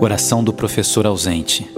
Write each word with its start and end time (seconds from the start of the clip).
Oração 0.00 0.44
do 0.44 0.52
professor 0.52 1.08
ausente. 1.08 1.68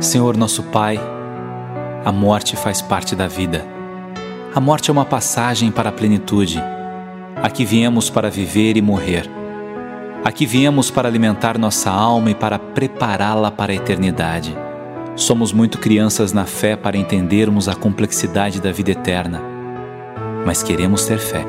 Senhor 0.00 0.36
nosso 0.36 0.64
Pai, 0.64 0.98
a 2.04 2.10
morte 2.10 2.56
faz 2.56 2.82
parte 2.82 3.14
da 3.14 3.28
vida. 3.28 3.64
A 4.52 4.58
morte 4.58 4.90
é 4.90 4.92
uma 4.92 5.04
passagem 5.04 5.70
para 5.70 5.90
a 5.90 5.92
plenitude. 5.92 6.60
Aqui 7.40 7.64
viemos 7.64 8.10
para 8.10 8.28
viver 8.28 8.76
e 8.76 8.82
morrer. 8.82 9.30
Aqui 10.24 10.44
viemos 10.44 10.90
para 10.90 11.08
alimentar 11.08 11.56
nossa 11.56 11.88
alma 11.88 12.32
e 12.32 12.34
para 12.34 12.58
prepará-la 12.58 13.52
para 13.52 13.70
a 13.70 13.76
eternidade. 13.76 14.52
Somos 15.20 15.52
muito 15.52 15.76
crianças 15.76 16.32
na 16.32 16.46
fé 16.46 16.74
para 16.74 16.96
entendermos 16.96 17.68
a 17.68 17.74
complexidade 17.74 18.58
da 18.58 18.72
vida 18.72 18.92
eterna, 18.92 19.42
mas 20.46 20.62
queremos 20.62 21.04
ter 21.04 21.18
fé. 21.18 21.44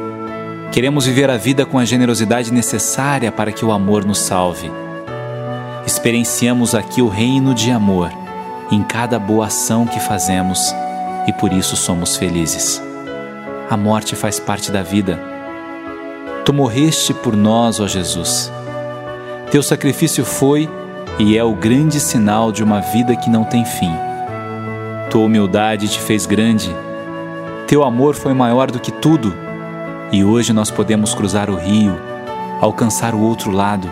Queremos 0.74 1.06
viver 1.06 1.30
a 1.30 1.38
vida 1.38 1.66
com 1.66 1.80
a 1.80 1.86
generosidade 1.86 2.52
necessária 2.52 3.32
para 3.32 3.50
que 3.54 3.64
o 3.64 3.72
amor 3.72 4.04
nos 4.04 4.20
salve. 4.20 4.70
Experienciamos 5.88 6.76
aqui 6.76 7.02
o 7.02 7.08
reino 7.08 7.56
de 7.56 7.72
amor 7.72 8.12
em 8.70 8.84
cada 8.84 9.18
boa 9.18 9.46
ação 9.46 9.88
que 9.88 10.02
fazemos 10.02 10.76
e 11.26 11.32
por 11.32 11.54
isso 11.54 11.78
somos 11.78 12.18
felizes. 12.18 12.84
A 13.70 13.78
morte 13.78 14.18
faz 14.18 14.38
parte 14.38 14.70
da 14.70 14.84
vida. 14.84 15.18
Tu 16.44 16.52
morreste 16.52 17.14
por 17.14 17.38
nós, 17.38 17.80
ó 17.80 17.88
Jesus. 17.88 18.52
Teu 19.50 19.64
sacrifício 19.64 20.26
foi 20.26 20.70
e 21.22 21.38
é 21.38 21.44
o 21.44 21.54
grande 21.54 22.00
sinal 22.00 22.52
de 22.52 22.64
uma 22.64 22.82
vida 22.82 23.16
que 23.16 23.30
não 23.30 23.44
tem 23.44 23.64
fim. 23.64 23.92
Tua 25.12 25.26
humildade 25.26 25.88
te 25.88 26.00
fez 26.00 26.26
grande, 26.26 26.76
teu 27.68 27.84
amor 27.84 28.16
foi 28.16 28.34
maior 28.34 28.72
do 28.72 28.80
que 28.80 28.92
tudo, 28.92 29.32
e 30.12 30.24
hoje 30.24 30.52
nós 30.52 30.72
podemos 30.72 31.14
cruzar 31.14 31.48
o 31.52 31.56
rio, 31.56 31.96
alcançar 32.60 33.14
o 33.14 33.22
outro 33.22 33.52
lado, 33.52 33.88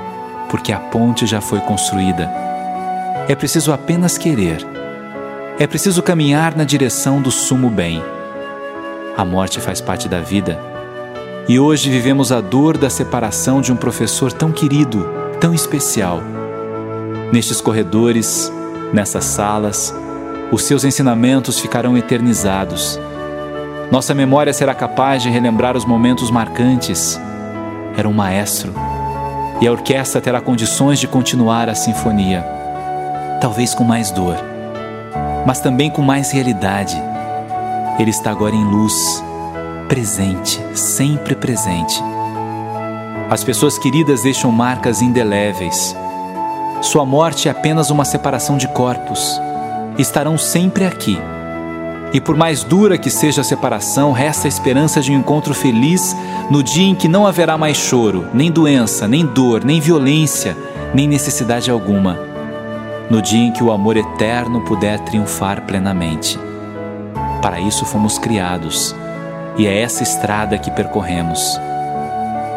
porque 0.49 0.71
a 0.71 0.79
ponte 0.79 1.27
já 1.27 1.39
foi 1.39 1.59
construída. 1.59 2.31
É 3.27 3.35
preciso 3.35 3.71
apenas 3.71 4.17
querer. 4.17 4.65
É 5.59 5.67
preciso 5.67 6.01
caminhar 6.01 6.57
na 6.57 6.63
direção 6.63 7.21
do 7.21 7.29
sumo 7.29 7.69
bem. 7.69 8.01
A 9.15 9.23
morte 9.23 9.61
faz 9.61 9.79
parte 9.79 10.09
da 10.09 10.19
vida. 10.19 10.59
E 11.47 11.59
hoje 11.59 11.91
vivemos 11.91 12.31
a 12.31 12.41
dor 12.41 12.75
da 12.75 12.89
separação 12.89 13.61
de 13.61 13.71
um 13.71 13.75
professor 13.75 14.33
tão 14.33 14.51
querido, 14.51 15.07
tão 15.39 15.53
especial 15.53 16.23
Nestes 17.31 17.61
corredores, 17.61 18.51
nessas 18.91 19.23
salas, 19.23 19.93
os 20.51 20.63
seus 20.63 20.83
ensinamentos 20.83 21.59
ficarão 21.59 21.95
eternizados. 21.95 22.99
Nossa 23.91 24.15
memória 24.15 24.51
será 24.51 24.73
capaz 24.73 25.21
de 25.21 25.29
relembrar 25.29 25.77
os 25.77 25.85
momentos 25.85 26.31
marcantes. 26.31 27.21
Era 27.95 28.09
um 28.09 28.13
maestro, 28.13 28.73
e 29.61 29.67
a 29.67 29.71
orquestra 29.71 30.19
terá 30.19 30.41
condições 30.41 30.99
de 30.99 31.07
continuar 31.07 31.69
a 31.69 31.75
sinfonia, 31.75 32.43
talvez 33.39 33.75
com 33.75 33.83
mais 33.83 34.09
dor, 34.09 34.35
mas 35.45 35.59
também 35.59 35.91
com 35.91 36.01
mais 36.01 36.31
realidade. 36.31 36.99
Ele 37.99 38.09
está 38.09 38.31
agora 38.31 38.55
em 38.55 38.63
luz, 38.63 39.23
presente, 39.87 40.59
sempre 40.73 41.35
presente. 41.35 42.01
As 43.29 43.43
pessoas 43.43 43.77
queridas 43.77 44.23
deixam 44.23 44.51
marcas 44.51 44.99
indeléveis 44.99 45.95
sua 46.81 47.05
morte 47.05 47.49
é 47.49 47.51
apenas 47.51 47.89
uma 47.89 48.05
separação 48.05 48.57
de 48.57 48.67
corpos. 48.69 49.39
Estarão 49.97 50.37
sempre 50.37 50.85
aqui. 50.85 51.19
E 52.13 52.21
por 52.21 52.37
mais 52.37 52.63
dura 52.63 52.97
que 52.97 53.09
seja 53.09 53.41
a 53.41 53.43
separação, 53.43 54.13
resta 54.13 54.47
a 54.47 54.49
esperança 54.49 55.01
de 55.01 55.11
um 55.11 55.19
encontro 55.19 55.53
feliz 55.53 56.15
no 56.49 56.63
dia 56.63 56.87
em 56.87 56.95
que 56.95 57.07
não 57.07 57.27
haverá 57.27 57.57
mais 57.57 57.77
choro, 57.77 58.27
nem 58.33 58.49
doença, 58.49 59.07
nem 59.07 59.25
dor, 59.25 59.63
nem 59.63 59.81
violência, 59.81 60.55
nem 60.93 61.07
necessidade 61.07 61.69
alguma. 61.69 62.17
No 63.09 63.21
dia 63.21 63.47
em 63.47 63.51
que 63.51 63.63
o 63.63 63.71
amor 63.71 63.97
eterno 63.97 64.61
puder 64.61 64.99
triunfar 64.99 65.63
plenamente. 65.63 66.39
Para 67.41 67.59
isso 67.59 67.85
fomos 67.85 68.17
criados, 68.17 68.95
e 69.57 69.67
é 69.67 69.81
essa 69.81 70.01
estrada 70.01 70.57
que 70.57 70.71
percorremos. 70.71 71.59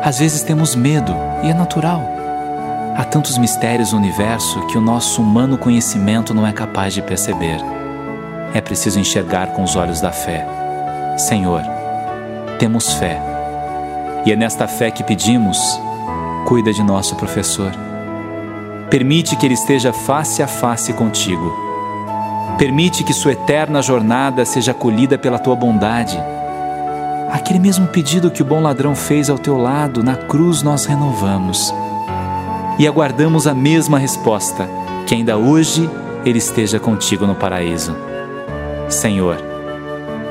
Às 0.02 0.20
vezes 0.20 0.42
temos 0.42 0.74
medo, 0.74 1.14
e 1.42 1.50
é 1.50 1.54
natural. 1.54 2.21
Há 2.94 3.04
tantos 3.04 3.38
mistérios 3.38 3.92
no 3.92 3.98
universo 3.98 4.66
que 4.66 4.76
o 4.76 4.80
nosso 4.80 5.22
humano 5.22 5.56
conhecimento 5.56 6.34
não 6.34 6.46
é 6.46 6.52
capaz 6.52 6.92
de 6.92 7.00
perceber. 7.00 7.56
É 8.52 8.60
preciso 8.60 9.00
enxergar 9.00 9.54
com 9.54 9.62
os 9.62 9.76
olhos 9.76 9.98
da 10.02 10.12
fé. 10.12 10.46
Senhor, 11.16 11.62
temos 12.58 12.92
fé. 12.92 13.18
E 14.26 14.32
é 14.32 14.36
nesta 14.36 14.68
fé 14.68 14.90
que 14.90 15.02
pedimos: 15.02 15.80
cuida 16.44 16.70
de 16.70 16.82
nosso 16.82 17.16
professor. 17.16 17.72
Permite 18.90 19.36
que 19.36 19.46
ele 19.46 19.54
esteja 19.54 19.90
face 19.90 20.42
a 20.42 20.46
face 20.46 20.92
contigo. 20.92 21.50
Permite 22.58 23.04
que 23.04 23.14
sua 23.14 23.32
eterna 23.32 23.80
jornada 23.80 24.44
seja 24.44 24.72
acolhida 24.72 25.16
pela 25.16 25.38
tua 25.38 25.56
bondade. 25.56 26.22
Aquele 27.30 27.58
mesmo 27.58 27.86
pedido 27.86 28.30
que 28.30 28.42
o 28.42 28.44
bom 28.44 28.60
ladrão 28.60 28.94
fez 28.94 29.30
ao 29.30 29.38
teu 29.38 29.56
lado, 29.56 30.04
na 30.04 30.14
cruz 30.14 30.62
nós 30.62 30.84
renovamos 30.84 31.72
e 32.82 32.86
aguardamos 32.88 33.46
a 33.46 33.54
mesma 33.54 33.96
resposta, 33.96 34.68
que 35.06 35.14
ainda 35.14 35.36
hoje 35.36 35.88
Ele 36.24 36.38
esteja 36.38 36.80
contigo 36.80 37.24
no 37.28 37.34
paraíso. 37.36 37.94
Senhor, 38.88 39.36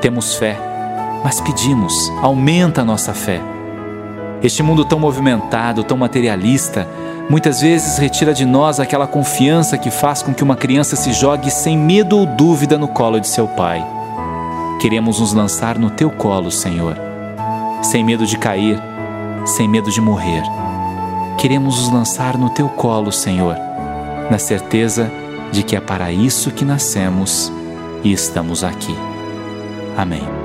temos 0.02 0.34
fé, 0.34 0.60
mas 1.24 1.40
pedimos, 1.40 1.94
aumenta 2.20 2.82
a 2.82 2.84
nossa 2.84 3.14
fé. 3.14 3.40
Este 4.42 4.62
mundo 4.62 4.84
tão 4.84 5.00
movimentado, 5.00 5.82
tão 5.82 5.96
materialista, 5.96 6.86
muitas 7.30 7.62
vezes 7.62 7.96
retira 7.96 8.34
de 8.34 8.44
nós 8.44 8.78
aquela 8.78 9.06
confiança 9.06 9.78
que 9.78 9.90
faz 9.90 10.22
com 10.22 10.34
que 10.34 10.44
uma 10.44 10.54
criança 10.54 10.94
se 10.94 11.10
jogue 11.14 11.50
sem 11.50 11.74
medo 11.74 12.18
ou 12.18 12.26
dúvida 12.26 12.76
no 12.76 12.88
colo 12.88 13.18
de 13.18 13.28
seu 13.28 13.48
pai. 13.48 13.82
Queremos 14.78 15.20
nos 15.20 15.32
lançar 15.32 15.78
no 15.78 15.88
teu 15.88 16.10
colo, 16.10 16.50
Senhor, 16.50 16.98
sem 17.80 18.04
medo 18.04 18.26
de 18.26 18.36
cair, 18.36 18.78
sem 19.46 19.66
medo 19.66 19.90
de 19.90 20.02
morrer 20.02 20.42
queremos 21.38 21.78
nos 21.78 21.92
lançar 21.92 22.38
no 22.38 22.50
teu 22.50 22.68
colo, 22.68 23.12
Senhor, 23.12 23.56
na 24.30 24.38
certeza 24.38 25.10
de 25.50 25.62
que 25.62 25.76
é 25.76 25.80
para 25.80 26.10
isso 26.10 26.50
que 26.50 26.64
nascemos 26.64 27.52
e 28.02 28.12
estamos 28.12 28.64
aqui. 28.64 28.96
Amém. 29.96 30.41